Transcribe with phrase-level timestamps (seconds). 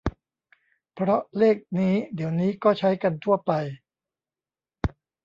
[0.93, 3.51] เพราะเลขนี้เดี๋ยวนี้ก็ใช้กันทั่วไป